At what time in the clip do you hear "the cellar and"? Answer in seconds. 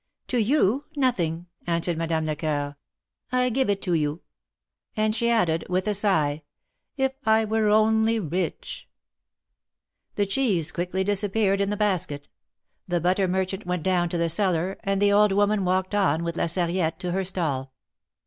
14.17-14.99